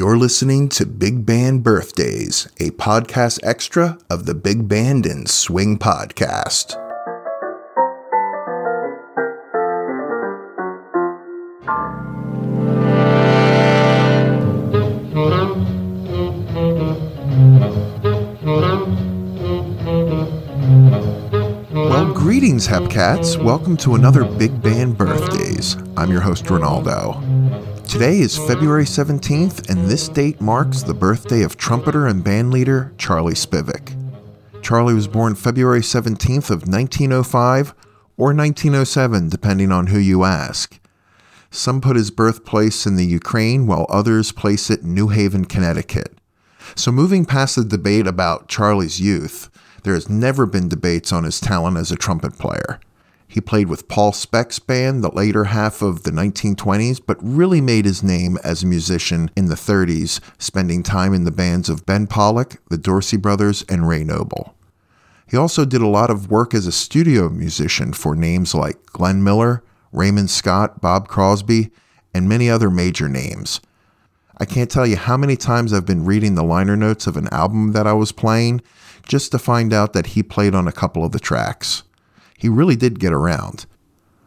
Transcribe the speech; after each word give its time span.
You're 0.00 0.16
listening 0.16 0.70
to 0.70 0.86
Big 0.86 1.26
Band 1.26 1.62
Birthdays, 1.62 2.46
a 2.58 2.70
podcast 2.70 3.38
extra 3.42 3.98
of 4.08 4.24
the 4.24 4.32
Big 4.32 4.66
Band 4.66 5.04
and 5.04 5.28
Swing 5.28 5.78
podcast. 5.78 6.74
Well, 21.74 22.14
greetings, 22.14 22.66
Hepcats. 22.66 23.36
Welcome 23.36 23.76
to 23.76 23.96
another 23.96 24.24
Big 24.24 24.62
Band 24.62 24.96
Birthdays. 24.96 25.76
I'm 25.98 26.10
your 26.10 26.22
host, 26.22 26.46
Ronaldo. 26.46 27.39
Today 27.90 28.20
is 28.20 28.38
February 28.38 28.84
17th, 28.84 29.68
and 29.68 29.86
this 29.86 30.08
date 30.08 30.40
marks 30.40 30.84
the 30.84 30.94
birthday 30.94 31.42
of 31.42 31.56
trumpeter 31.56 32.06
and 32.06 32.24
bandleader 32.24 32.96
Charlie 32.98 33.34
Spivak. 33.34 33.96
Charlie 34.62 34.94
was 34.94 35.08
born 35.08 35.34
February 35.34 35.80
17th 35.80 36.50
of 36.50 36.68
1905 36.68 37.74
or 38.16 38.32
1907, 38.32 39.28
depending 39.28 39.72
on 39.72 39.88
who 39.88 39.98
you 39.98 40.22
ask. 40.22 40.78
Some 41.50 41.80
put 41.80 41.96
his 41.96 42.12
birthplace 42.12 42.86
in 42.86 42.94
the 42.94 43.04
Ukraine, 43.04 43.66
while 43.66 43.86
others 43.88 44.30
place 44.30 44.70
it 44.70 44.82
in 44.82 44.94
New 44.94 45.08
Haven, 45.08 45.44
Connecticut. 45.44 46.16
So, 46.76 46.92
moving 46.92 47.24
past 47.24 47.56
the 47.56 47.64
debate 47.64 48.06
about 48.06 48.46
Charlie's 48.46 49.00
youth, 49.00 49.50
there 49.82 49.94
has 49.94 50.08
never 50.08 50.46
been 50.46 50.68
debates 50.68 51.12
on 51.12 51.24
his 51.24 51.40
talent 51.40 51.76
as 51.76 51.90
a 51.90 51.96
trumpet 51.96 52.38
player. 52.38 52.78
He 53.30 53.40
played 53.40 53.68
with 53.68 53.86
Paul 53.86 54.10
Specht's 54.10 54.58
band 54.58 55.04
the 55.04 55.14
later 55.14 55.44
half 55.44 55.82
of 55.82 56.02
the 56.02 56.10
1920s, 56.10 57.00
but 57.06 57.16
really 57.22 57.60
made 57.60 57.84
his 57.84 58.02
name 58.02 58.36
as 58.42 58.64
a 58.64 58.66
musician 58.66 59.30
in 59.36 59.46
the 59.46 59.54
30s, 59.54 60.18
spending 60.36 60.82
time 60.82 61.14
in 61.14 61.22
the 61.22 61.30
bands 61.30 61.68
of 61.68 61.86
Ben 61.86 62.08
Pollack, 62.08 62.60
the 62.70 62.76
Dorsey 62.76 63.16
Brothers, 63.16 63.64
and 63.68 63.86
Ray 63.86 64.02
Noble. 64.02 64.56
He 65.28 65.36
also 65.36 65.64
did 65.64 65.80
a 65.80 65.86
lot 65.86 66.10
of 66.10 66.28
work 66.28 66.54
as 66.54 66.66
a 66.66 66.72
studio 66.72 67.28
musician 67.28 67.92
for 67.92 68.16
names 68.16 68.52
like 68.52 68.84
Glenn 68.86 69.22
Miller, 69.22 69.62
Raymond 69.92 70.28
Scott, 70.28 70.80
Bob 70.80 71.06
Crosby, 71.06 71.70
and 72.12 72.28
many 72.28 72.50
other 72.50 72.68
major 72.68 73.08
names. 73.08 73.60
I 74.38 74.44
can't 74.44 74.68
tell 74.68 74.88
you 74.88 74.96
how 74.96 75.16
many 75.16 75.36
times 75.36 75.72
I've 75.72 75.86
been 75.86 76.04
reading 76.04 76.34
the 76.34 76.42
liner 76.42 76.74
notes 76.74 77.06
of 77.06 77.16
an 77.16 77.28
album 77.30 77.74
that 77.74 77.86
I 77.86 77.92
was 77.92 78.10
playing 78.10 78.60
just 79.06 79.30
to 79.30 79.38
find 79.38 79.72
out 79.72 79.92
that 79.92 80.06
he 80.06 80.24
played 80.24 80.56
on 80.56 80.66
a 80.66 80.72
couple 80.72 81.04
of 81.04 81.12
the 81.12 81.20
tracks. 81.20 81.84
He 82.40 82.48
really 82.48 82.74
did 82.74 82.98
get 82.98 83.12
around. 83.12 83.66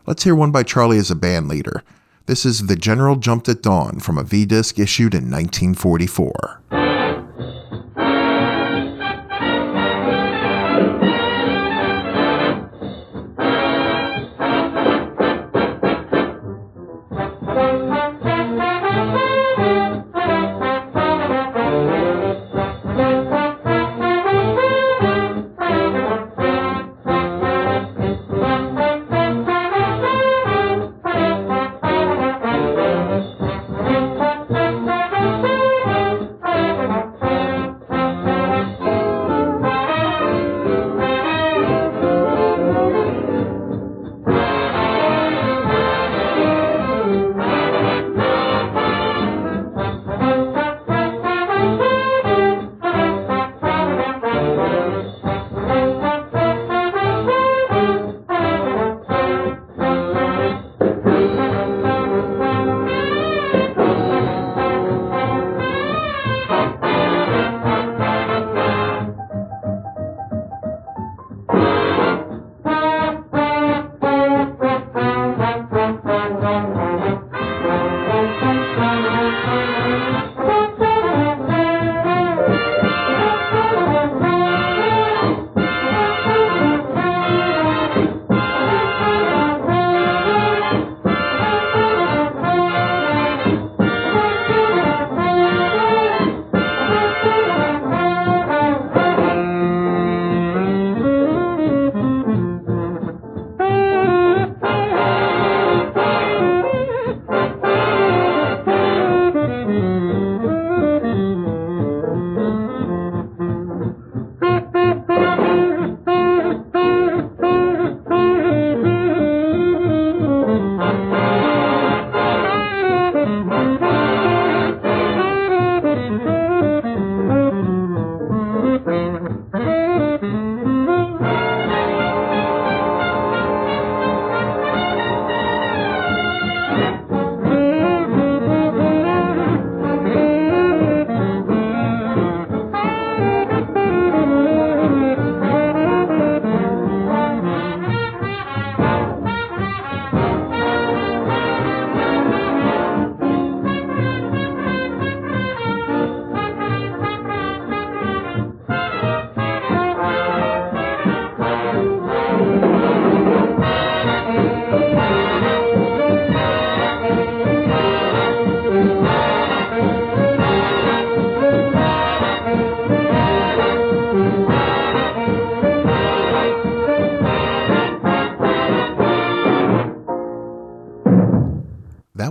Let's 0.05 0.23
hear 0.23 0.35
one 0.35 0.51
by 0.51 0.61
Charlie 0.61 0.99
as 0.99 1.09
a 1.09 1.15
band 1.15 1.47
leader. 1.47 1.83
This 2.27 2.45
is 2.45 2.67
The 2.67 2.75
General 2.75 3.15
Jumped 3.15 3.49
at 3.49 3.63
Dawn 3.63 3.99
from 3.99 4.19
a 4.19 4.23
V 4.23 4.45
disc 4.45 4.77
issued 4.77 5.15
in 5.15 5.31
1944. 5.31 6.82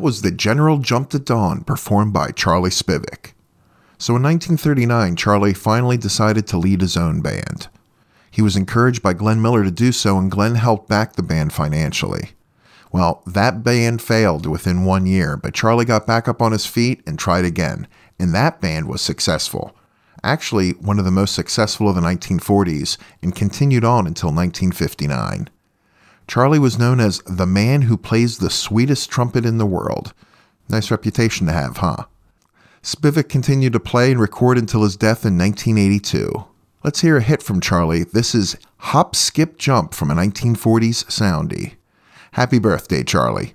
Was 0.02 0.22
The 0.22 0.32
General 0.32 0.78
Jumped 0.78 1.14
at 1.14 1.24
Dawn, 1.24 1.62
performed 1.62 2.12
by 2.12 2.32
Charlie 2.32 2.70
Spivak. 2.70 3.34
So 3.98 4.16
in 4.16 4.22
1939, 4.24 5.14
Charlie 5.14 5.54
finally 5.54 5.96
decided 5.96 6.44
to 6.48 6.58
lead 6.58 6.80
his 6.80 6.96
own 6.96 7.20
band. 7.20 7.68
He 8.28 8.42
was 8.42 8.56
encouraged 8.56 9.00
by 9.00 9.12
Glenn 9.12 9.40
Miller 9.40 9.62
to 9.62 9.70
do 9.70 9.92
so, 9.92 10.18
and 10.18 10.28
Glenn 10.28 10.56
helped 10.56 10.88
back 10.88 11.12
the 11.12 11.22
band 11.22 11.52
financially. 11.52 12.30
Well, 12.90 13.22
that 13.26 13.62
band 13.62 14.02
failed 14.02 14.44
within 14.44 14.84
one 14.84 15.06
year, 15.06 15.36
but 15.36 15.54
Charlie 15.54 15.84
got 15.84 16.04
back 16.04 16.26
up 16.26 16.42
on 16.42 16.50
his 16.50 16.66
feet 16.66 17.00
and 17.06 17.16
tried 17.16 17.44
again, 17.44 17.86
and 18.18 18.34
that 18.34 18.60
band 18.60 18.88
was 18.88 19.02
successful. 19.02 19.72
Actually, 20.24 20.72
one 20.72 20.98
of 20.98 21.04
the 21.04 21.12
most 21.12 21.32
successful 21.32 21.88
of 21.88 21.94
the 21.94 22.00
1940s, 22.00 22.98
and 23.22 23.36
continued 23.36 23.84
on 23.84 24.08
until 24.08 24.30
1959. 24.30 25.48
Charlie 26.26 26.58
was 26.58 26.78
known 26.78 27.00
as 27.00 27.18
the 27.26 27.46
man 27.46 27.82
who 27.82 27.96
plays 27.96 28.38
the 28.38 28.50
sweetest 28.50 29.10
trumpet 29.10 29.44
in 29.44 29.58
the 29.58 29.66
world. 29.66 30.14
Nice 30.68 30.90
reputation 30.90 31.46
to 31.46 31.52
have, 31.52 31.78
huh? 31.78 32.04
Spivak 32.82 33.28
continued 33.28 33.72
to 33.74 33.80
play 33.80 34.10
and 34.10 34.20
record 34.20 34.58
until 34.58 34.82
his 34.82 34.96
death 34.96 35.24
in 35.24 35.38
1982. 35.38 36.44
Let's 36.82 37.00
hear 37.00 37.18
a 37.18 37.22
hit 37.22 37.42
from 37.42 37.60
Charlie. 37.60 38.04
This 38.04 38.34
is 38.34 38.56
Hop, 38.78 39.14
Skip, 39.14 39.56
Jump 39.56 39.94
from 39.94 40.10
a 40.10 40.14
1940s 40.14 41.04
soundie. 41.06 41.74
Happy 42.32 42.58
birthday, 42.58 43.04
Charlie. 43.04 43.54